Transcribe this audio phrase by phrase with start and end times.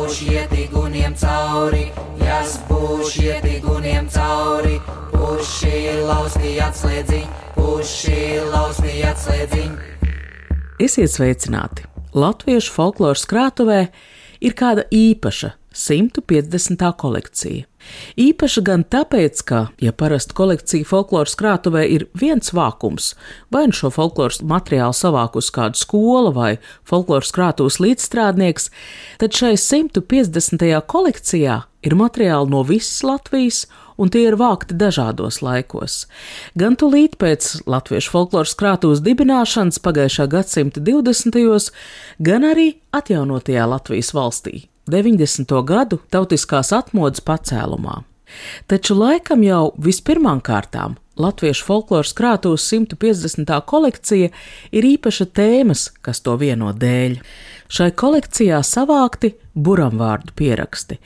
[0.00, 1.82] Būs ieti guniem cauri,
[2.24, 4.78] jas būs ieti guniem cauri,
[5.12, 7.26] puši lausti atslēdziņ,
[7.58, 9.76] puši lausti atslēdziņ.
[10.80, 11.84] Esiet sveicināti!
[12.16, 13.82] Latviešu folkloras krātuvē
[14.40, 16.92] ir kāda īpaša 150.
[16.98, 17.64] kolekcija.
[18.20, 23.14] Īpaša gan tāpēc, ka, ja parasti kolekcija folkloras krātuvē ir viens vākums,
[23.54, 26.50] vai nu šo folkloras materiālu savākus kāda skola vai
[26.88, 28.68] folkloras krātuves līdzstrādnieks,
[29.22, 30.66] tad šai 150.
[30.90, 33.64] kolekcijā ir materiāli no visas Latvijas,
[34.00, 36.06] un tie ir vākti dažādos laikos.
[36.58, 41.70] Gan tūlīt pēc Latviešu folkloras krātuves dibināšanas pagājušā gadsimta 20.
[42.18, 45.54] gan arī atjaunotajā Latvijas valstī 90.
[45.66, 48.02] gadu tautiskās atmodas pacēlumā.
[48.70, 53.50] Taču laikam jau vispirmām kārtām Latviešu folkloras krātuves 150.
[53.66, 54.28] kolekcija
[54.72, 57.18] ir īpaša tēmas, kas to vieno dēļ.
[57.70, 60.96] Šai kolekcijā savākti buramvārdu pieraksti.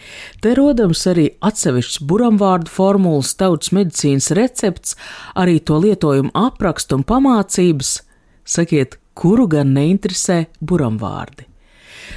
[0.41, 4.95] Te rodams arī atsevišķs buramvārdu formulas, tautas medicīnas recepts,
[5.35, 7.97] arī to lietojumu aprakstu un pamācības.
[8.45, 11.49] Sakiet, kuru gan neinteresē buramvārdi?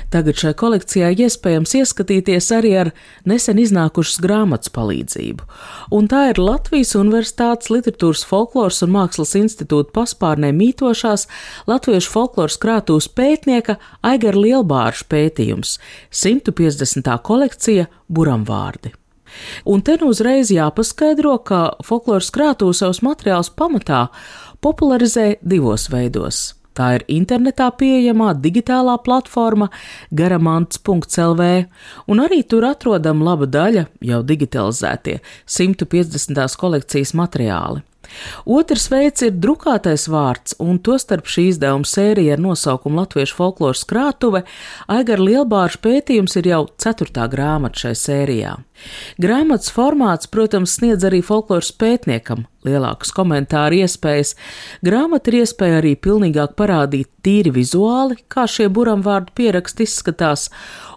[0.08, 2.90] Tagad šai kolekcijā iespējams ieskatīties arī ar
[3.28, 5.44] nesen iznākušas grāmatas palīdzību,
[5.92, 11.28] un tā ir Latvijas Universitātes Literatūras folkloras un mākslas institūta paspārnē mītošās
[11.68, 15.76] Latviešu folkloras krātūs pētnieka Aigara Lielbārša pētījums-
[16.24, 17.20] 150.
[17.20, 18.94] kolekcija Buramvārdi.
[19.66, 24.08] Un te nu uzreiz jāpaskaidro, ka folkloras krātū savus materiālus pamatā
[24.64, 26.57] popularizē divos veidos.
[26.78, 29.72] Tā ir internetā pieejamā digitālā platforma
[30.14, 31.50] garamants.lv,
[32.06, 35.20] un arī tur atrodama laba daļa jau digitalizētie
[35.58, 36.58] 150.
[36.62, 37.82] kolekcijas materiāli.
[38.48, 44.44] Otrs veids ir drukātais vārds, un tostarp šī izdevuma sērija ar nosaukumu Latviešu folkloras krātuve
[44.88, 48.56] Aigara Lielbāra pētījums ir jau ceturtā grāmata šai sērijā.
[49.22, 54.34] Grāmatas formāts, protams, sniedz arī folkloras pētniekam lielākas komentāru iespējas.
[54.86, 60.48] Grāmata ir iespēja arī pilnīgāk parādīt tīri vizuāli, kā šie buramvārdu pieraksti izskatās,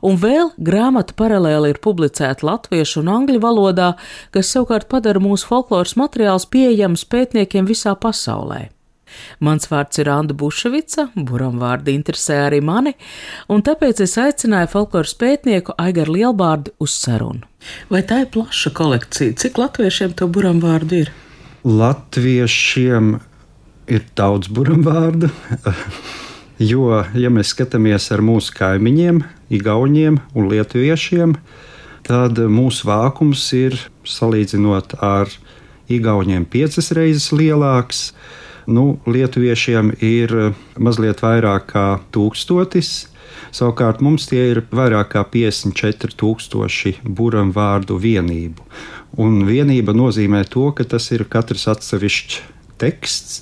[0.07, 3.95] un vēl grāmata paralēli ir publicēta latviešu un angļu valodā,
[4.35, 8.69] kas savukārt padara mūsu folkloras materiālus pieejams pētniekiem visā pasaulē.
[9.43, 12.93] Mans vārds ir Anna Buševica, buram vārdi interesē arī mani,
[13.51, 17.49] un tāpēc es aicināju folkloras pētnieku Aigaru Lielbārdu uz sarunu.
[17.91, 19.35] Vai tā ir plaša kolekcija?
[19.43, 21.13] Cik latviešiem to buram vārdu ir?
[21.61, 23.19] Latviešiem
[23.93, 25.29] ir daudz buramvārdu,
[26.71, 29.21] jo, ja mēs skatāmies ar mūsu kaimiņiem,
[29.53, 31.35] Igauniem un Lietuviešiem,
[32.07, 33.77] tad mūsu vākums ir
[34.09, 35.29] salīdzinot ar
[35.93, 38.15] Igauniem piecas reizes lielāks.
[38.65, 43.11] Nu, Lietuviešiem ir mazliet vairāk kā tūkstotis,
[43.51, 48.67] Savukārt mums tie ir vairāk kā 54,000 buram vārdu vienību.
[49.19, 52.41] Un vienība nozīmē to, ka tas ir katrs atsevišķs
[52.81, 53.41] teksts,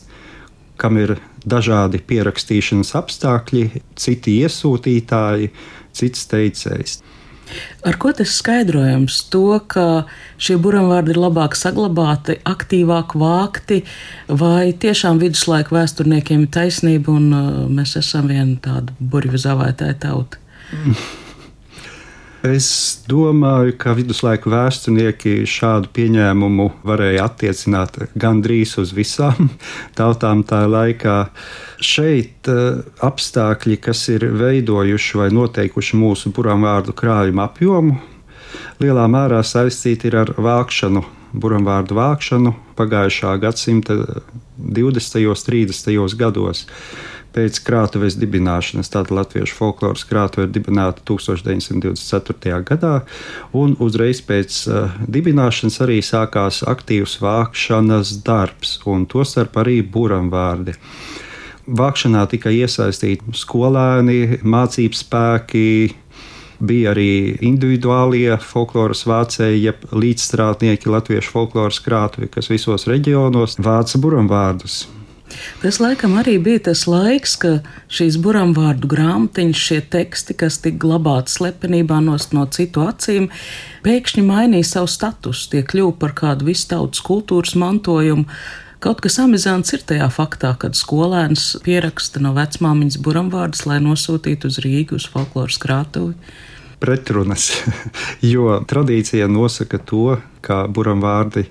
[0.81, 5.53] kam ir dažādi pierakstīšanas apstākļi, citi iesūtītāji,
[5.99, 6.99] cits teicējs.
[7.87, 9.21] Ar ko tas skaidrojams?
[9.33, 10.05] To, ka
[10.41, 13.83] šie buramvārdi ir labāk saglabāti, aktīvāk vākti,
[14.29, 20.45] vai tiešām viduslaiku vēsturniekiem ir taisnība un uh, mēs esam viena tāda burvju zavētāja tauta?
[22.47, 29.49] Es domāju, ka viduslaiku vēsturnieki šādu pieņēmumu varēja attiecināt gandrīz uz visām
[29.99, 31.17] tautām tā laikā.
[31.83, 37.99] Šeit uh, apstākļi, kas ir veidojuši vai noteikuši mūsu buramvārdu krājuma apjomu,
[38.79, 41.03] lielā mērā saistīti ar vākšanu,
[41.35, 43.99] buramvārdu vākšanu pagājušā gadsimta
[44.59, 45.27] 20.
[45.27, 46.19] un 30.
[46.23, 46.69] gados
[47.35, 48.91] pēc krātuves dibināšanas.
[48.93, 52.63] Tāda latviešu folkloras krātuve ir dibināta 1924.
[52.69, 52.95] gadā,
[53.57, 60.77] un uzreiz pēc uh, dibināšanas arī sākās aktīvs vākšanas darbs, un tostarp arī buramvārdi.
[61.69, 65.67] Vākšanā tika iesaistīti skolēni, mācību spēki,
[66.59, 74.87] bija arī individuālie folkloras vācēji, jeb līdzstrādnieki latviešu folkloras krātuvi, kas visos reģionos vāca buramvārdus.
[75.63, 77.53] Tas laikam arī bija tas laiks, ka
[77.93, 83.29] šīs buramvārdu grāmatiņas, šie teksti, kas tika glabāti slepenībā nost no citu acīm,
[83.87, 88.29] pēkšņi mainīja savu statusu, tie kļuva par kādu vistautas kultūras mantojumu.
[88.79, 94.61] Kaut kas amizants ir tajā faktā, kad skolēns pieraksta no vecmāmiņas buramvārdus, lai nosūtītu uz
[94.63, 96.15] Rīgu uz folkloras krātuvi
[96.79, 97.51] pretrunas,
[98.33, 101.49] jo tradīcija nosaka to, ka buramvārdi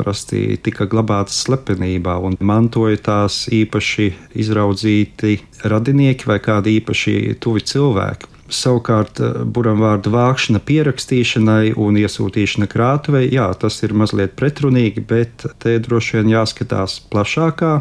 [0.00, 4.10] parasti tika glabātas slepenībā un mantoja tās īpaši
[4.40, 5.36] izraudzīti
[5.68, 8.36] radinieki vai kādi īpaši tuvi cilvēki.
[8.50, 15.78] Savukārt, eh, buramvārdu vākšana, pierakstīšanai un iesūtīšana krātuvei, jā, tas ir mazliet pretrunīgi, bet te
[15.78, 17.80] droši vien jāskatās plašākā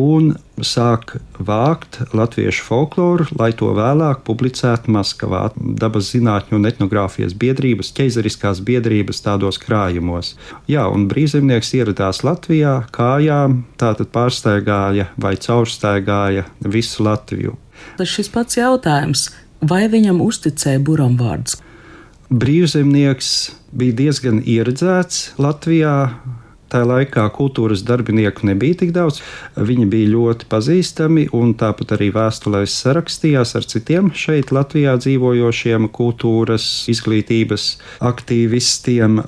[0.00, 7.92] un sāk vākt latviešu folkloru, lai to vēlāk publicētu Maskavā, dabas zinātņu un etnogrāfijas biedrības,
[7.94, 10.34] ķeizariskās biedrības tādos krājumos.
[10.70, 17.58] Jā, un brīvzemnieks ieradās Latvijā kājām, tātad pārsteigāja vai caursteigāja visu Latviju.
[17.98, 19.28] Tas šis pats jautājums,
[19.70, 21.58] vai viņam uzticēja buramvārdus?
[22.34, 23.34] Brīvzemnieks
[23.76, 25.94] bija diezgan ieredzēts Latvijā,
[26.74, 29.20] Tajā laikā kultūras darbinieku nebija tik daudz.
[29.54, 36.66] Viņi bija ļoti pazīstami un tāpat arī vēstulēs sarakstījās ar citiem šeit Latvijā dzīvojošiem kultūras
[36.90, 37.68] izglītības
[38.10, 39.20] aktīvistiem.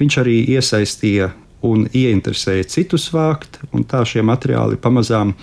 [0.00, 1.34] Viņš arī iesaistīja
[1.68, 5.34] un ieinteresēja citus vākt, un tā šie materiāli pamazām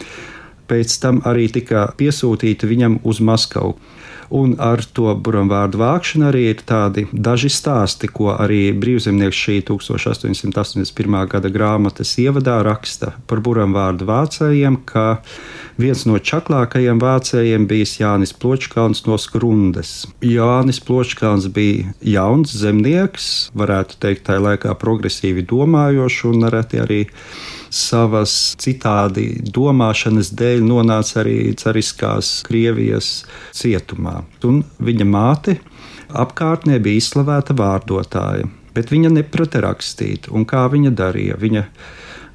[0.71, 3.75] pēc tam arī tika piesūtīti viņam uz Maskavu.
[4.33, 11.17] Un ar to buramvārdu vākšanu arī ir tādi daži stāsti, ko arī brīvzemnieks šī 1881.
[11.29, 15.21] gada grāmatas ievadā raksta par buramvārdu vācējiem, ka
[15.77, 20.07] viens no čaklākajiem vācējiem bija Jānis Pločkalns no Skrundes.
[20.25, 27.05] Jānis Pločkalns bija jauns zemnieks, varētu teikt, tajā laikā progresīvi domājošs un arī
[27.73, 33.23] savas citādi domāšanas dēļ nonāca arī Cariskās Krievijas
[33.57, 34.21] cietumā.
[34.45, 35.57] Un viņa māte
[36.13, 40.29] apkārtnē bija izslavēta vārdotāja, bet viņa neprata rakstīt.
[40.29, 41.39] Un kā viņa darīja?
[41.41, 41.65] Viņa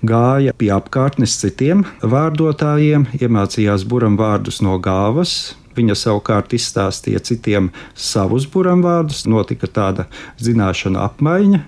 [0.06, 8.48] gāja pie apkārtnes citiem vārdotājiem, iemācījās buram vārdus no gāvas, Viņa savukārt izstāstīja citiem savus
[8.50, 10.08] buramvārdus, notika tāda
[10.42, 11.64] zināšanu apmaiņa.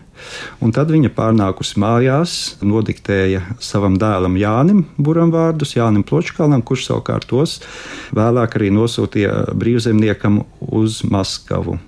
[0.61, 7.61] Un tad viņa pārnākusi mājās, nodiktēja savam dēlam Jānim buramvārdus, Jānim Pločkalam, kurš savukārt tos
[8.17, 11.79] vēlāk arī nosūtīja brīvzemniekam uz Maskavu.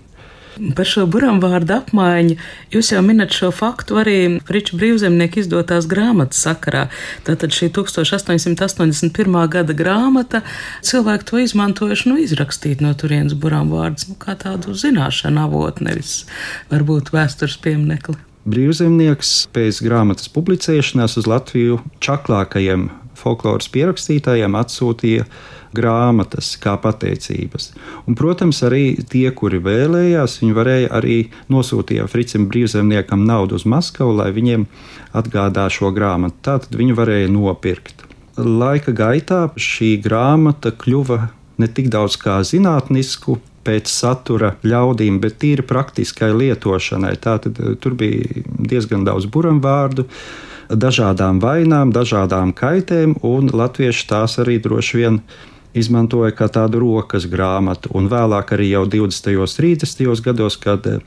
[0.76, 2.36] Par šo buramvārdu apmaiņu
[2.74, 4.16] jūs jau minat šo faktu arī
[4.46, 6.86] Friča brīvzemnieka izdotās grāmatas sakarā.
[7.26, 9.38] Tātad šī 1881.
[9.52, 10.42] gada grāmata
[10.84, 16.22] cilvēki to izmantojuši nu, izrakstīt no turienes buramvārdus nu, kā tādu zināšanu avotu, nevis
[16.72, 18.18] varbūt vēstures pieminekli.
[18.42, 25.26] Brīvzemnieks pēc grāmatas publicēšanās uz Latviju čaklākajiem folkloras pierakstītājiem atsūtīja
[25.74, 27.72] grāmatas kā pateicības.
[28.06, 31.18] Un, protams, arī tie, kuri vēlējās, viņi varēja arī
[31.52, 34.66] nosūtīt Fricim brīvzemniekam naudu uz Maskavu, lai viņiem
[35.16, 36.38] atgādā šo grāmatu.
[36.42, 38.06] Tā tad viņi varēja nopirkt.
[38.36, 41.18] Laika gaitā šī grāmata kļuva
[41.60, 47.14] ne tik daudz kā zinātnisku pēc satura ļaudīm, bet tīri praktiskai lietošanai.
[47.22, 50.08] Tātad tur bija diezgan daudz buramvārdu
[50.72, 55.20] dažādām vainām, dažādām kaitēm, un latvieši tās arī droši vien
[55.74, 57.92] izmantoja kā tādu rokas grāmatu.
[57.96, 59.32] Un vēlāk, arī jau 20.
[59.40, 60.22] un 30.
[60.24, 61.00] gados, kad eh,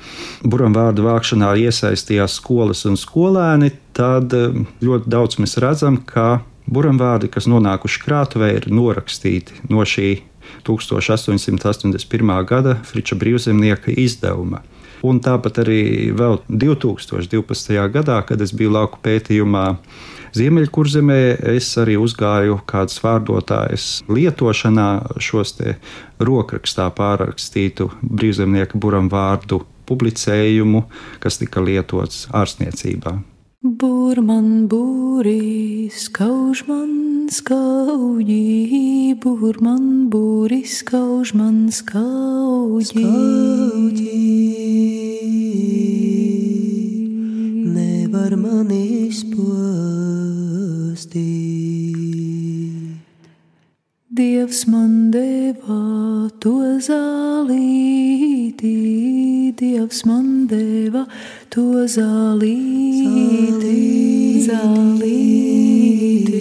[0.43, 7.49] buramvārdu vākšanā iesaistījās skolas un skolēni, tad eh, ļoti daudz mēs redzam, ka buramvārdi, kas
[7.51, 10.15] nonākuši krātuvē, ir norakstīti no šī
[10.65, 12.33] 1881.
[12.45, 14.63] gada Friča brīvzemnieka izdevuma.
[15.05, 17.77] Un tāpat arī vēl 2012.
[17.93, 19.65] gadā, kad es biju lauku pētījumā
[20.35, 21.19] Ziemeļkurzemē,
[21.55, 24.87] es arī uzgāju kādas vārdotājs lietošanā
[25.23, 25.77] šos te
[26.19, 30.83] rokrakstā pārrakstītu brīvzemnieka buram vārdu publicējumu,
[31.23, 33.15] kas tika lietots ārstniecībā.
[33.65, 36.91] Burman būri, skauž man
[37.31, 42.91] skauģi, burman būri, skauž man skauģi.
[42.91, 44.19] skauģi.
[47.71, 49.64] Nevar man izpostīt.
[54.55, 58.69] Dievs man deva to zālīti,
[59.59, 61.01] Dievs man deva
[61.51, 63.73] to zālīti,
[64.45, 66.39] zālīti,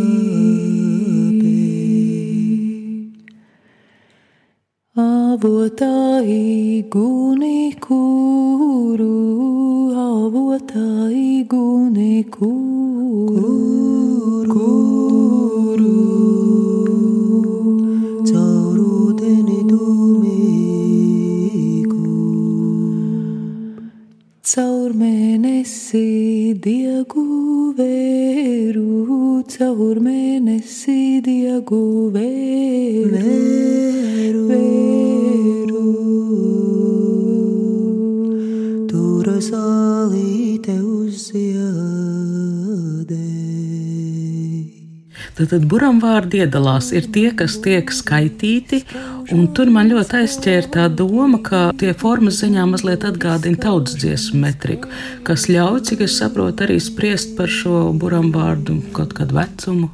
[5.06, 9.22] Avotāji guni kuru,
[10.08, 12.77] avotāji guni kuru,
[45.38, 48.80] Tad buramvārdi iedalās ir tie, kas tiek skaitīti,
[49.36, 54.42] un tur man ļoti aizķēra tā doma, ka tie formas ziņā mazliet atgādina tautas dziesmu
[54.48, 54.90] metriku,
[55.28, 59.92] kas ļauj, cik es saprotu, arī spriest par šo buramvārdu kaut kādu vecumu.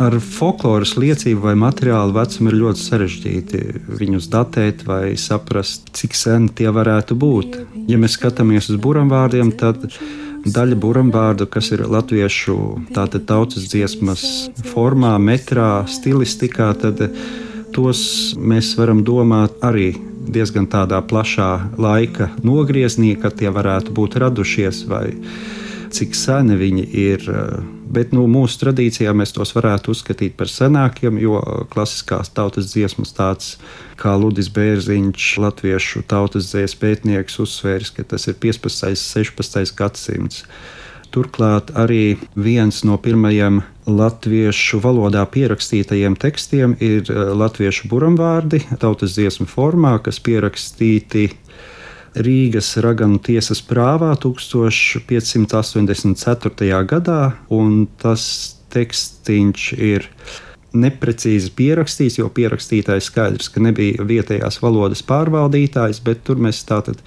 [0.00, 3.60] Ar folkloras liecību vai materiālu vecumu ir ļoti sarežģīti
[4.00, 7.60] viņus datēt vai saprast, cik sen tie varētu būt.
[7.92, 9.84] Ja mēs skatāmies uz buramvārdiem, tad
[10.44, 12.56] daļa buramvārdu, kas ir latviešu
[12.94, 14.24] tautas dziesmas
[14.72, 17.00] formā, metrā, stilistikā, tad
[17.74, 24.84] tos mēs varam domāt arī diezgan tādā plašā laika nogriezienī, kad tie varētu būt radušies
[24.88, 25.08] vai
[25.94, 27.26] cik seni viņi ir.
[27.94, 31.38] Bet nu, mūsu tradīcijā mēs tos varētu uzskatīt par senākiem, jo
[31.70, 33.52] klasiskās tautas dziesmas, tāds
[34.00, 38.88] kā Ludis Bērziņš, latviešu tautas dziesmu pētnieks, uzsvērs, ka tas ir 15.
[38.90, 39.76] un 16.
[39.78, 40.42] gadsimts.
[41.14, 47.06] Turklāt arī viens no pirmajiem latviešu valodā pierakstītajiem tekstiem ir
[47.38, 51.28] latviešu buramvārdi, tautas dziesmu formā, kas pierakstīti
[52.14, 56.86] Rīgas Raganu tiesas prāvā 1584.
[56.86, 60.08] gadā, un tas tekstiņš ir
[60.74, 66.98] neprecīzi pierakstīts, jo pierakstītājs skaidrs, ka nebija vietējās valodas pārvaldītājs, bet tur mēs tātad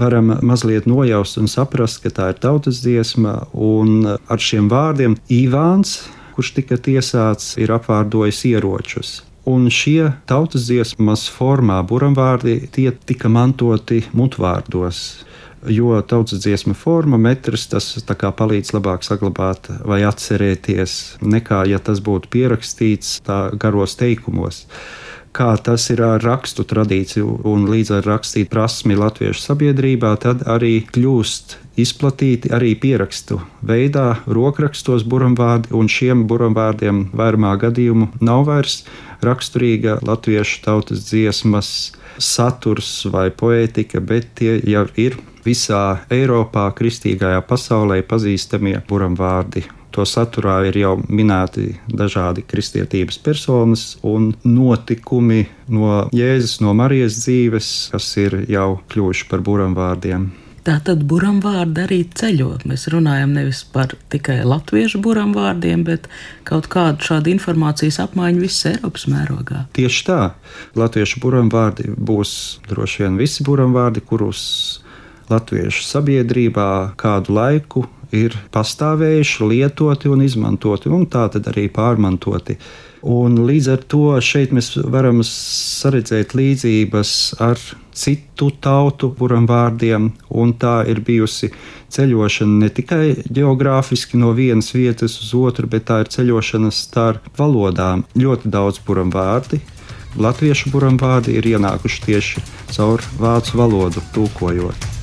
[0.00, 5.90] varam mazliet nojaust un saprast, ka tā ir tautas dziesma, un ar šiem vārdiem Ivāns,
[6.36, 9.29] kurš tika tiesāts, ir apvārdojis ieročus.
[9.48, 15.24] Un šie tautas dziesmas formā buramvārdi tie tika mantoti mutvārdos.
[15.68, 22.32] Jo tautas dziesma forma, metrs, tas palīdz labāk saglabāt vai atcerēties, nekā ja tas būtu
[22.32, 23.18] pierakstīts
[23.60, 24.64] garos teikumos.
[25.30, 30.80] Kā tas ir ar rakstu tradīciju un līdz ar rakstīt prasmi latviešu sabiedrībā, tad arī
[30.90, 38.82] kļūst izplatīti arī pierakstu veidā, rokrakstos buramvārdi, un šiem buramvārdiem vairumā gadījumu nav vairs
[39.22, 41.72] raksturīga latviešu tautas dziesmas
[42.18, 49.68] saturs vai poētika, bet tie jau ir visā Eiropā, kristīgajā pasaulē pazīstamie buramvārdi.
[49.90, 57.72] To saturā ir jau minēti dažādi kristietības personas un notikumi no Jēzus, no Marijas dzīves,
[57.94, 60.30] kas ir jau kļuvuši par buramvārdiem.
[60.60, 62.50] Tā tad buramvārdi arī ceļo.
[62.68, 66.06] Mēs runājam nevis par tikai latviešu buramvārdiem, bet
[66.48, 69.64] kaut kādu šādu informācijas apmaiņu visas Eiropas mērogā.
[69.76, 70.20] Tieši tā.
[70.76, 72.34] Latviešu buramvārdi būs
[72.68, 74.42] droši vien visi buramvārdi, kurus
[75.32, 76.68] latviešu sabiedrībā
[77.00, 77.86] kādu laiku
[78.16, 82.58] ir pastāvējuši, lietoti un izmantoti, un tā tad arī pārmantoti.
[83.00, 87.60] Un līdz ar to šeit mēs varam saredzēt līdzības ar
[87.96, 91.50] citu tautu buram vārdiem, un tā ir bijusi
[91.90, 98.04] ceļošana ne tikai geogrāfiski no vienas vietas uz otru, bet tā ir ceļošana starp valodām.
[98.14, 99.62] Ļoti daudz buram vārdi.
[100.20, 104.99] Latviešu buram vārdi ir ienākuši tieši caur vācu valodu, tūkojot.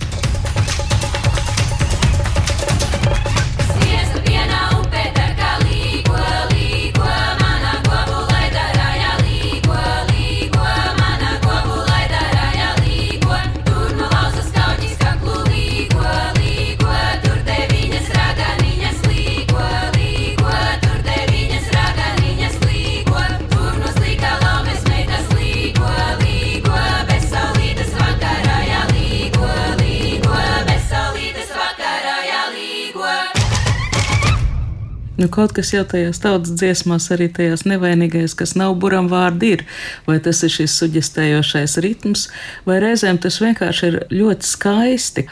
[35.17, 39.63] Nu, kaut kas jau tajās tautas dziesmās, arī tajās nevainīgais, kas nav buram vārdi, ir.
[40.05, 42.27] Vai tas ir šis suģistējošais ritms,
[42.69, 45.25] vai reizēm tas vienkārši ir ļoti skaisti.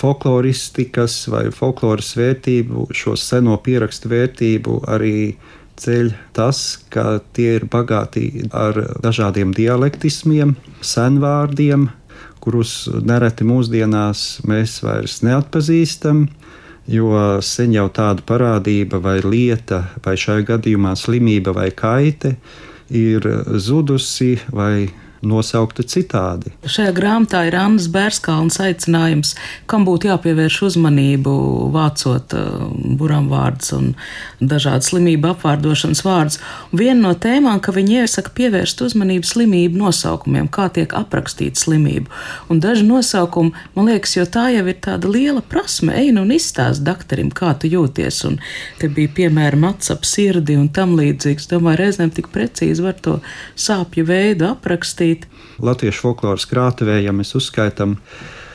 [0.00, 5.14] Folkloristikas vai folkloras vērtību, šo seno pierakstu vērtību arī
[5.80, 11.86] ceļ tas, ka tie ir bagāti ar dažādiem dialektismiem, senvārdiem,
[12.42, 12.74] kurus
[13.06, 16.26] nereti mūsdienās mēs vairs neatpazīstam
[16.90, 17.12] jo
[17.44, 22.34] sen jau tāda parādība vai lieta, vai šajā gadījumā slimība vai kaite,
[22.90, 23.26] ir
[23.62, 24.90] zudusi vai
[25.26, 26.52] nosaukta citādi.
[26.64, 29.34] Šajā grāmatā ir Annas Bērskalns aicinājums,
[29.70, 31.34] kam būtu jāpievērš uzmanību
[31.74, 33.90] vācot uh, buram vārdus un
[34.40, 36.40] dažādas slimību apvārdošanas vārdus.
[36.72, 42.08] Viena no tēmām, ka viņi iesaka pievērst uzmanību slimību nosaukumiem, kā tiek aprakstīta slimība.
[42.48, 46.32] Un daži nosaukumi, man liekas, jo tā jau ir tāda liela prasme, ej nu un
[46.36, 48.22] izstāst doktorim, kā tu jūties.
[48.30, 48.40] Un
[48.80, 51.50] te bija piemēram atsap sirdi un tam līdzīgs.
[51.52, 53.18] Domāju, reizēm tik precīzi var to
[53.58, 55.26] sāpju veidu aprakstīt darīt.
[55.60, 57.98] Latviešu folkloras krātuvē, ja mēs uzskaitām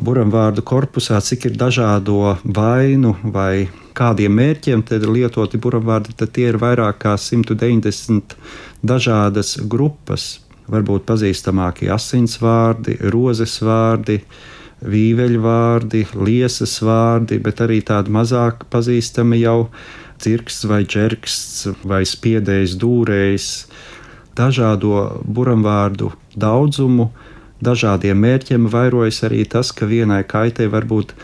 [0.01, 6.50] buram vārdu korpusā, cik ir dažādo vainu vai kādiem mērķiem lietoti buram vārdi, tad tie
[6.50, 8.35] ir vairāk kā 190
[8.83, 10.41] dažādas grupas.
[10.67, 14.23] Varbūt pazīstamākie asins vārdi, rozes vārdi,
[14.82, 19.69] vīveļu vārdi, liesas vārdi, bet arī tādi mazāk pazīstami jau
[20.17, 23.67] cirksts vai ķerksts vai spiedējs, dūrējs
[24.36, 27.10] dažādo buramvārdu daudzumu,
[27.63, 31.15] dažādiem mērķiem vairojas arī tas, ka vienai kaitei var būt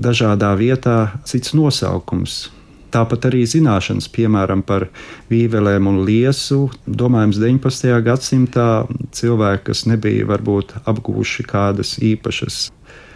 [0.00, 2.48] dažādā vietā cits nosaukums.
[2.94, 4.86] Tāpat arī zināšanas, piemēram, par
[5.26, 6.68] vīvelēm un liesu.
[6.86, 7.90] Domājams, 19.
[8.06, 8.68] gadsimtā
[9.18, 12.68] cilvēki, kas nebija varbūt apguvuši kādas īpašas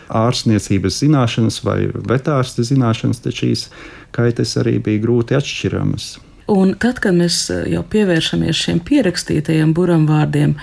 [0.09, 1.79] ārstniecības zināšanas vai
[2.11, 3.69] vetārsta zināšanas, tad šīs
[4.17, 6.17] kaites arī bija grūti atšķiramas.
[6.49, 10.55] Un tad, kad mēs eh, jau pievēršamies šiem pierakstītajiem buramvārdiem,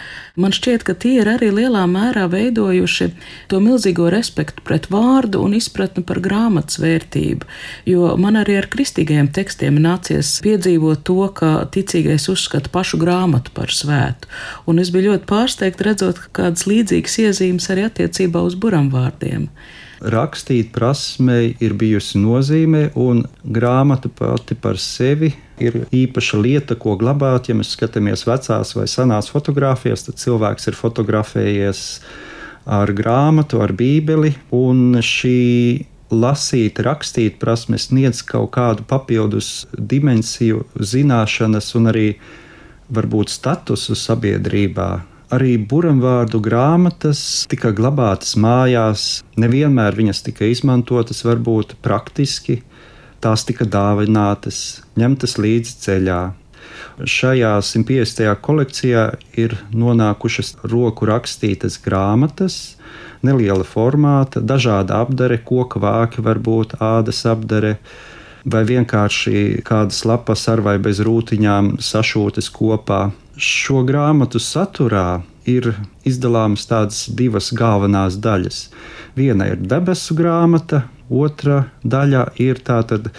[0.42, 3.12] man šķiet, ka tie ir arī lielā mērā veidojuši
[3.52, 7.46] to milzīgo respektu pret vārdu un izpratni par grāmatas vērtību.
[7.86, 13.70] Jo man arī ar kristīgajiem tekstiem nācies piedzīvot to, ka ticīgais uzskata pašu grāmatu par
[13.70, 14.34] svētu.
[14.66, 19.52] Un es biju ļoti pārsteigta redzot, ka kādas līdzīgas iezīmes arī attiecībā uz buramvārdiem
[20.02, 25.32] rakstīt prasmei ir bijusi nozīme, un grāmata pati par sevi
[25.62, 27.50] ir īpaša lieta, ko glabāt.
[27.50, 31.82] Ja mēs skatāmies vecās vai senās fotogrāfijas, tad cilvēks ir fotografējies
[32.66, 41.74] ar grāmatu, ar bībeli, un šī lasīt, rakstīt prasme sniedz kaut kādu papildus dimensiju, zināšanas
[41.80, 42.08] un arī
[42.94, 44.90] varbūt statusu sabiedrībā
[45.36, 47.20] Arī buramvārdu grāmatas
[47.52, 52.62] tika glabātas mājās, nevienmēr viņas tika izmantotas, varbūt praktiski,
[53.20, 54.60] tās tika dāvinātas,
[54.96, 56.20] ņemtas līdzi ceļā.
[57.16, 58.30] Šajā 150.
[58.46, 59.04] kolekcijā
[59.42, 62.78] ir nonākušas roku rakstītas grāmatas,
[63.26, 67.76] neliela formāta, dažāda apdare, koka vāki, varbūt ādas apdare,
[68.46, 73.04] vai vienkārši kādas lapas ar vai bez rūtiņām sašūtas kopā.
[73.36, 75.74] Šo grāmatu saturā ir
[76.08, 78.60] izdalāmas tādas divas galvenās daļas.
[79.16, 83.10] Viena ir debesu grāmata, otra daļa ir tātad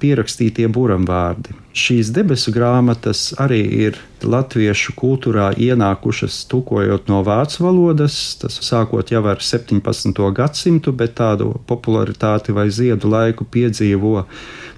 [0.00, 1.54] pierakstītie buramvārdi.
[1.76, 9.22] Šīs debesu grāmatas arī ir latviešu kultūrā ienākušas tukojot no vācu valodas, tas sākot jau
[9.30, 10.18] ar 17.
[10.34, 14.24] gadsimtu, bet tādu popularitāti vai ziedu laiku piedzīvo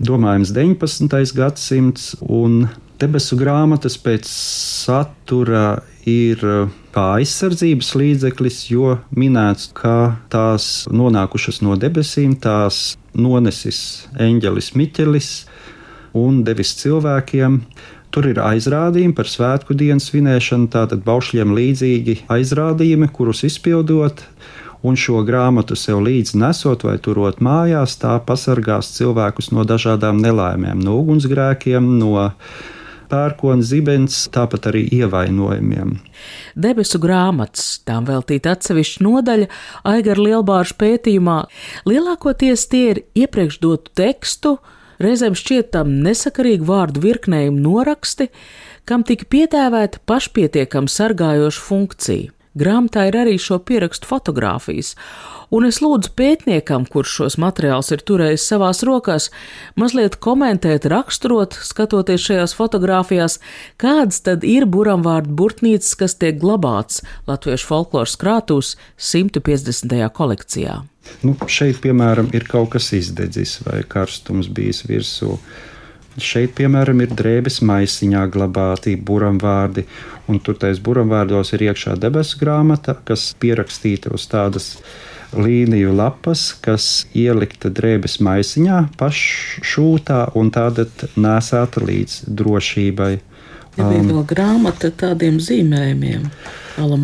[0.04, 1.36] domājams 19.
[1.38, 2.66] gadsimts, un
[3.02, 6.42] debesu grāmatas pēc satura ir
[6.94, 15.30] kā aizsardzības līdzeklis, jo minēts, ka tās nonākušas no debesīm, tās nonesis eņģelis Miķelis
[16.18, 17.62] un devis cilvēkiem.
[18.12, 24.20] Tur ir aizrādījumi par svētku dienas svinēšanu, tātad baušļiem līdzīgi aizrādījumi, kurus izpildot,
[24.84, 30.82] un šo grāmatu sev līdzi nesot vai turot mājās, tā pasargās cilvēkus no dažādām nelaimēm,
[30.84, 32.28] no ugunsgrēkiem, no
[33.12, 35.98] pērkona zibens, tāpat arī ievainojumiem.
[36.56, 39.48] Debesu grāmatas, tām veltīta atsevišķa nodaļa
[39.92, 41.38] Aigara Lielbārža pētījumā.
[41.88, 44.56] Lielākoties tie ir iepriekš dotu tekstu,
[45.02, 48.30] reizēm šķietam nesakarīgu vārdu virknējumu noraksti,
[48.88, 52.41] kam tika piedēvēta pašpietiekama sargājoša funkcija.
[52.58, 54.90] Grāmatā ir arī šo pierakstu fotografijas,
[55.48, 59.30] un es lūdzu pētniekam, kurš šos materiālus ir turējis savās rokās,
[59.80, 63.38] mazliet komentēt, raksturot, skatoties šajās fotografijās,
[63.80, 69.96] kādas tad ir buramvārdu burtnīcas, kas tiek glabāts Latviešu folkloras krātūs 150.
[70.12, 70.82] kolekcijā.
[71.24, 75.38] Nu, šeit, piemēram, ir kaut kas izdedzis vai karstums bijis virsū.
[76.20, 79.86] Šeit, piemēram, ir drēbes maisiņā glabāti buramvārdi,
[80.28, 84.74] un tur tais buramvārdos ir iekšā debesu grāmata, kas pierakstīta uz tādas
[85.32, 90.84] līniju lapas, kas ielikta drēbes maisiņā, paššūtā un tāda
[91.16, 93.12] nesāta līdz drošībai.
[93.78, 96.28] Ja bija vēl grāmata ar tādiem zīmējumiem.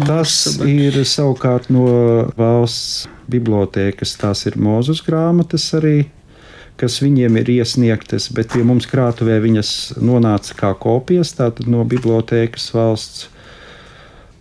[0.05, 1.89] Tas ir savukārt no
[2.37, 6.11] valsts bibliotēkas, tās ir mūzus grāmatas arī
[6.79, 12.71] kas viņiem ir iesniegtas, bet pie mums krātuvē viņas nonāca kā kopijas, tātad no bibliotēkas
[12.75, 13.27] valsts.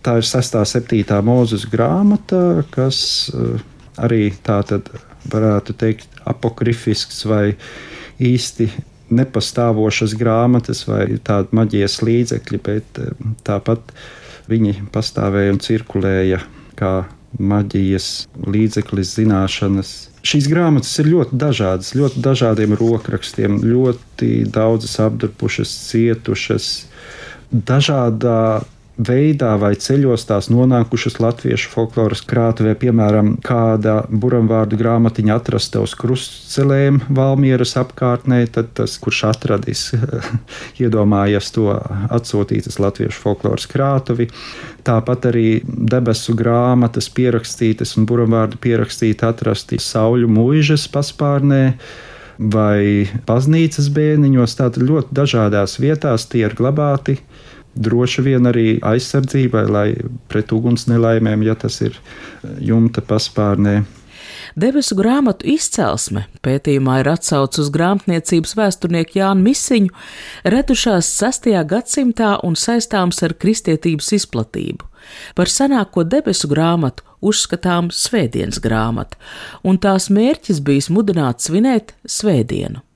[0.06, 0.60] Tā ir 6.
[0.62, 1.22] un 7.
[1.26, 3.00] mūzes grāmata, kas
[3.34, 3.58] uh,
[4.00, 4.92] arī tātad
[5.28, 7.58] varētu teikt apokrifisks vai
[8.24, 8.70] īsti
[9.18, 13.92] nepastāvošas grāmatas vai tādi maģijas līdzekļi, bet uh, tāpat
[14.48, 16.44] viņi pastāvēja un cirkulēja
[16.78, 16.94] kā
[17.38, 19.96] maģijas līdzeklis zināšanas
[20.28, 26.72] Šīs grāmatas ir ļoti dažādas, ļoti dažādiem rokrakstiem, ļoti daudzas apdrupušas, cietušas,
[27.52, 28.40] dažādā
[28.98, 37.04] veidā vai ceļos tās nonākušas latviešu folkloras krātuvē, piemēram, kāda buramvārdu grāmatiņa atrasta uz krustcelēm
[37.14, 39.84] Valmieras apkārtnē, tad tas, kurš atradis,
[40.82, 41.70] iedomājies to
[42.18, 44.30] atsūtīt uz latviešu folkloras krātuvi.
[44.88, 51.64] Tāpat arī debesu grāmatas pierakstītas un buramvārdu pierakstīti atrasti sauļu mūžas paspārnē
[52.38, 54.58] vai baznīcas bēniņos.
[54.58, 57.18] Tātad ļoti dažādās vietās tie ir glabāti
[57.78, 59.88] droši vien arī aizsardzībai, lai
[60.32, 61.98] pret uguns nelaimēm, ja tas ir
[62.64, 63.82] jumta paspārnē.
[64.58, 69.94] Debesu grāmatu izcelsme pētījumā ir atsauce uz grāmatniecības vēsturnieku Jānu Misiņu,
[70.50, 71.52] redušās 6.
[71.70, 74.88] gadsimtā un saistāms ar kristietības izplatību.
[75.38, 79.20] Par senāko debesu grāmatu uzskatām Svētdienas grāmatu,
[79.64, 82.87] un tās mērķis bijis mudināt svinēt Svētdienu.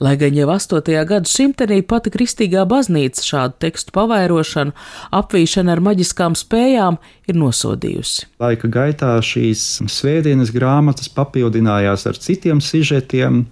[0.00, 0.94] Lai gan jau 8.
[1.08, 4.74] gadsimtenī pati kristīgā baznīca šādu tekstu pavairošanu,
[5.20, 8.26] apvīšanu ar maģiskām spējām ir nosodījusi.
[8.40, 13.42] Laika gaitā šīs svētdienas grāmatas papildinājās ar citiem sižetiem.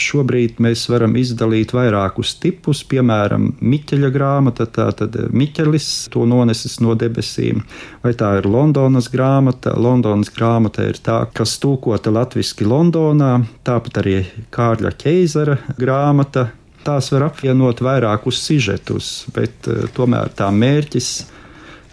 [0.00, 7.62] Šobrīd mēs varam izdalīt vairākus tipus, piemēram, Miķeļa grāmata, tātad Miķelis to nonesis no debesīm,
[8.04, 9.76] vai tā ir Londonas grāmata.
[9.76, 14.20] Londonas grāmata ir tā, kas tūkota latviski Londonā, tāpat arī
[14.54, 16.50] Kārļa Keizara grāmata.
[16.86, 21.35] Tās var apvienot vairākus sižetus, bet uh, tomēr tā mērķis ir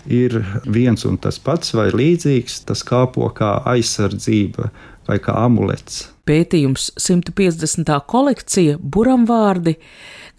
[0.08, 2.64] viens un tas pats vai līdzīgs.
[2.68, 4.72] Tas kalpo kā aizsardzība
[5.08, 6.10] vai kā amulets.
[6.24, 7.90] Pētījums 150.
[8.08, 9.76] kolekcija Buramvārdi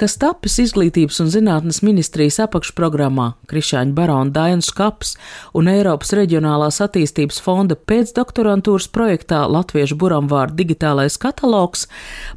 [0.00, 5.14] kas tapis Izglītības un zinātnes ministrijas apakšprogrammā Krišāņa Barona Dainas Kaps
[5.57, 11.87] un Eiropas Reģionālās attīstības fonda pēcdoktorantūras projektā Latviešu buramvārdu digitālais katalogs,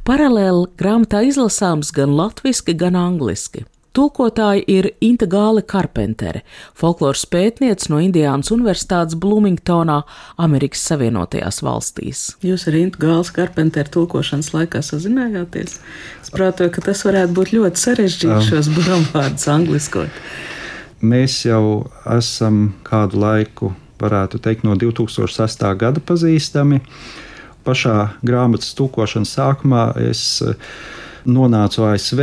[0.06, 3.66] paralēli grāmatā izlasāms gan latviski, gan angliski.
[3.98, 6.44] Tulkotāji ir Inta Gāle Karpentere,
[6.78, 9.96] folkloras pētniece no Indiānas Universitātes Bloomingtonā,
[10.38, 12.20] Amerikas Savienotajās valstīs.
[12.46, 15.80] Jūs ar Intu Gāles Karpenteru tulkošanas laikā sazinājāties?
[16.22, 20.22] Es prātoju, ka tas varētu būt ļoti sarežģīti šos buramvārdus angliskot.
[21.02, 25.66] Mēs jau esam kādu laiku, varētu teikt, no 2006.
[25.80, 26.78] gada pazīstami.
[27.66, 30.22] Pašā grāmatas tulkošanas sākumā es
[31.26, 32.22] nonācu ASV,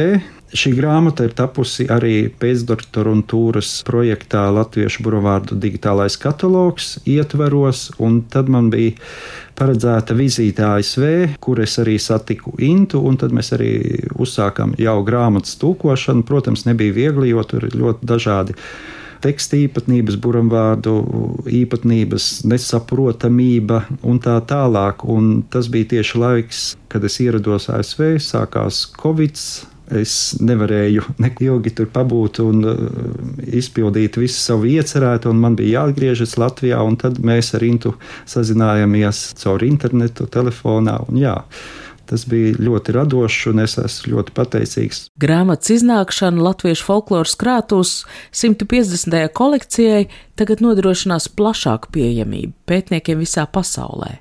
[0.55, 8.69] Šī grāmata ir tapusi arī pēcdoktorantūras projektā Latviešu burovārdu digitālais katalogs ietveros, un tad man
[8.71, 8.93] bija
[9.59, 13.73] paredzēta vizīte ASV, kur es arī satiku Intu, un tad mēs arī
[14.15, 16.23] uzsākām jau grāmatas tūkošanu.
[16.23, 18.55] Protams, nebija viegli, jo tur ir ļoti dažādi
[19.25, 20.97] teksta īpatnības, buramvārdu
[21.51, 25.03] īpatnības, nesaprotamība un tā tālāk.
[25.03, 29.39] Un tas bija tieši laiks, kad es ierados ASV, sākās Covid.
[29.93, 32.75] Es nevarēju neko ilgi tur pabūt un uh,
[33.45, 36.81] izpildīt visu savu iecerētu, un man bija jāatgriežas Latvijā.
[37.01, 37.93] Tad mēs ar Intu
[38.29, 40.97] sazinājāmies caur internetu, telefonā.
[41.09, 41.35] Un, jā,
[42.05, 44.99] Tas bija ļoti radošs, un es esmu ļoti pateicīgs.
[45.21, 47.93] Grāmatas iznākšana Latviešu folkloras krātos
[48.29, 49.17] 150.
[49.33, 50.05] kolekcijai
[50.37, 54.19] tagad nodrošinās plašāku pieejamību pētniekiem visā pasaulē.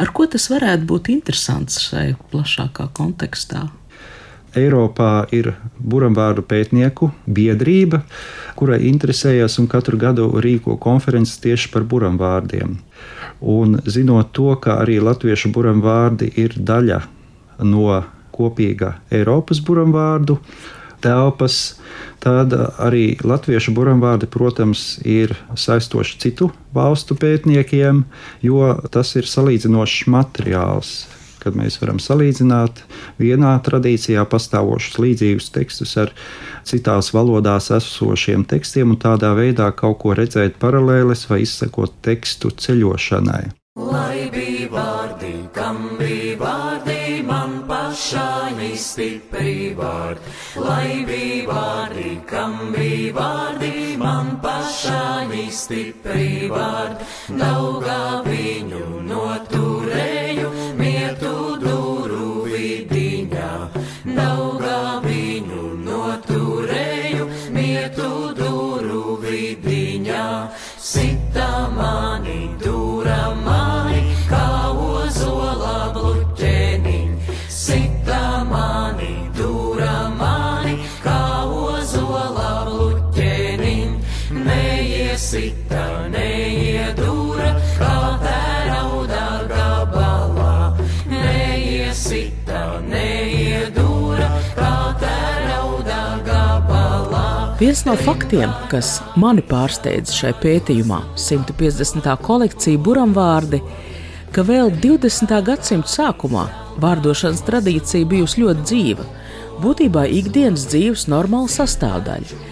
[0.00, 3.66] Ar ko tas varētu būt interesants šai plašākā kontekstā?
[4.56, 8.02] Eiropā ir buramvārdu pētnieku biedrība,
[8.56, 12.78] kurai interesējas un katru gadu rīko konferences tieši par buramvārdiem.
[13.40, 17.02] Un zinot to, ka arī latviešu buramvārdi ir daļa
[17.68, 18.00] no
[18.36, 20.38] kopīga Eiropas buramvārdu
[21.04, 21.76] telpas,
[22.24, 28.04] tad arī latviešu buramvārdi, protams, ir saistoši citu valstu pētniekiem,
[28.44, 30.96] jo tas ir salīdzinošs materiāls.
[31.46, 32.80] Kad mēs varam salīdzināt
[33.22, 36.10] vienā tradīcijā pastāvošus līdzīgus tekstus ar
[36.66, 43.44] citās valodās esošiem tekstiem, un tādā veidā kaut ko redzēt paralēles vai izsekot tekstu ceļošanai.
[43.76, 50.32] Lai bija vārdi, kam bija vārdi, man pašai stipri vārdi.
[50.64, 57.04] Lai bija vārdi, kam bija vārdi, man pašai stipri vārdi.
[57.36, 60.25] Daugā viņu noturēju,
[97.56, 102.04] Viens no faktiem, kas mani pārsteidz šai pētījumā, 150.
[102.20, 103.62] kolekcija buramvārdi,
[104.36, 105.30] ka vēl 20.
[105.46, 106.42] gadsimta sākumā
[106.82, 109.06] vārdošanas tradīcija bijusi ļoti dzīva,
[109.62, 112.42] būtībā ikdienas dzīves normāla sastāvdaļa.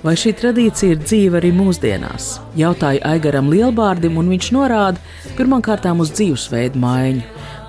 [0.00, 2.30] Vai šī tradīcija ir dzīva arī mūsdienās?
[2.56, 7.26] Jautāju Aigaram Lielbārdim, un viņš norāda pirmkārt uz dzīvesveidu maiņu.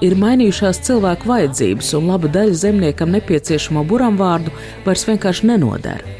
[0.08, 4.56] Ir mainījušās cilvēku vajadzības, un laba daļa zemniekam nepieciešamo buramvārdu
[4.88, 6.16] vairs vienkārši nenodara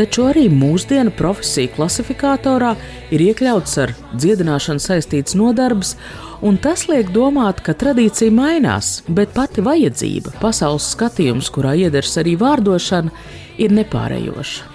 [0.00, 2.72] taču arī mūsdienu profesiju klasifikatorā
[3.12, 5.92] ir iekļauts ar dziedināšanu saistīts nodarbs,
[6.40, 12.38] un tas liek domāt, ka tradīcija mainās, bet pati vajadzība, pasaules skatījums, kurā iedars arī
[12.40, 13.12] vārdošana,
[13.60, 14.70] ir nepārējoša.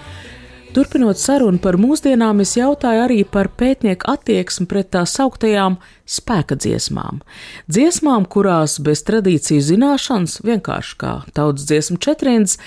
[0.76, 7.22] Turpinot sarunu par mūsdienām, es jautāju arī par pētnieku attieksmi pret tā sauktajām spēka dziesmām.
[7.72, 12.58] Dziesmām, kurās bez tradīciju zināšanas, vienkārši kā tautas dziesmu četrīns,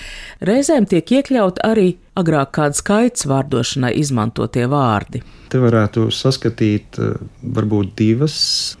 [0.42, 5.22] reizēm tiek iekļaut arī agrāk kāda skaits vārdošanai izmantotie vārdi.
[5.50, 8.34] Te varētu saskatīt eh, varbūt divas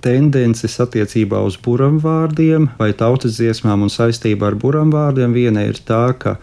[0.04, 5.34] tendences attiecībā uz buramvārdiem vai tautas dziesmām un saistībā ar buramvārdiem.
[5.34, 6.36] Viena ir tā, ka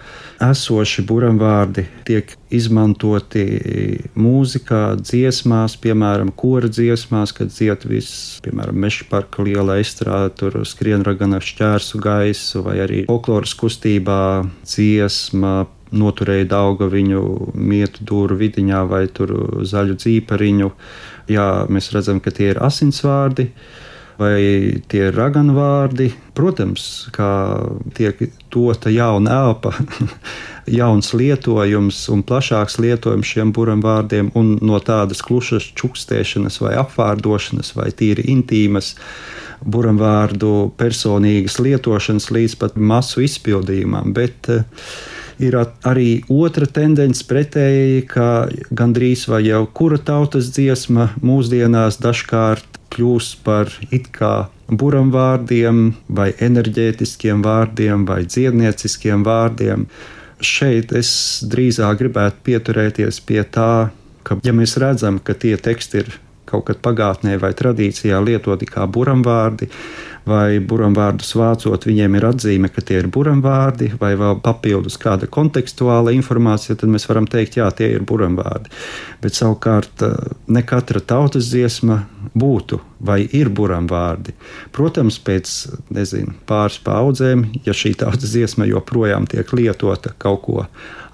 [0.43, 3.45] esoši buramvārdi tiek izmantoti
[4.19, 11.07] mūzikā, dziesmās, piemēram, kora dziesmās, kad dzied viss, piemēram, meža parka liela estrāde, tur skrien
[11.07, 14.19] ragana šķērsu gaisu vai arī folkloras kustībā
[14.67, 15.55] dziesma
[15.91, 17.23] noturēja auga viņu
[17.55, 20.71] mietu dūru vidiņā vai zaļu dzīpariņu.
[21.31, 23.51] Jā, mēs redzam, ka tie ir asinsvārdi.
[24.17, 26.07] Vai tie ir raganu vārdi?
[26.33, 27.29] Protams, kā
[27.93, 29.75] tiek dota jauna elpa,
[30.79, 37.75] jauns lietojums un plašāks lietojums šiem buram vārdiem, un no tādas klušas čukstēšanas vai apvārdošanas
[37.77, 38.95] vai tīri intīmas
[39.61, 44.17] buram vārdu personīgas lietošanas līdz pat masu izpildījumam.
[44.17, 44.65] Bet, uh,
[45.37, 45.53] Ir
[45.85, 53.69] arī otra tendence pretēji, ka gandrīz vai jau kura tautas dziesma mūsdienās dažkārt kļūst par
[53.91, 59.85] it kā buram vārdiem, vai enerģētiskiem vārdiem, vai dziednieciskiem vārdiem.
[60.41, 61.11] Šeit es
[61.49, 63.89] drīzāk gribētu pieturēties pie tā,
[64.25, 66.17] ka, ja mēs redzam, ka tie teksti ir
[66.47, 69.69] kaut kad pagātnē vai tradīcijā lietoti kā buramvārdi,
[70.27, 76.11] vai buramvārdus vācot, viņiem ir atzīme, ka tie ir buramvārdi, vai vēl papildus kāda kontekstuāla
[76.15, 78.71] informācija, tad mēs varam teikt, jā, tie ir buramvārdi.
[79.23, 80.15] Bet savukārt eh,
[80.51, 82.01] ne katra tautas dziesma
[82.37, 84.33] būtu vai ir buramvārdi.
[84.75, 85.53] Protams, pēc
[85.93, 90.65] nezinu, pāris paudzēm, ja šī tautas dziesma joprojām tiek lietota kaut ko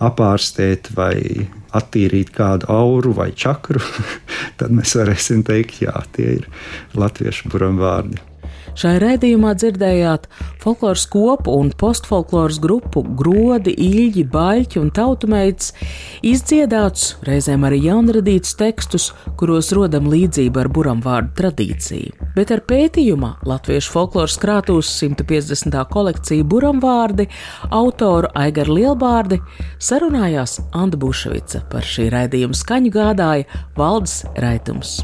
[0.03, 3.81] apārstēt vai attīrīt kādu auru vai čakru,
[4.59, 6.47] tad mēs varēsim teikt, jā, tie ir
[6.97, 8.21] latviešu buramvārdi.
[8.73, 10.25] Šai raidījumā dzirdējāt
[10.63, 15.73] folkloras kopu un postfolkloras grupu grodi, īļi, baļķi un tautumeitas,
[16.25, 22.17] izdziedāts, reizēm arī jaunradītus tekstus, kuros rodam līdzību ar buramvārdu tradīciju.
[22.33, 25.77] Bet ar pētījumā Latviešu folkloras krātūs 150.
[25.93, 27.29] kolekcija buramvārdi
[27.69, 29.41] autoru Aigaru Lielbārdi
[29.77, 35.03] sarunājās Anda Buševica par šī raidījuma skaņu gādāja Valdes Raitums.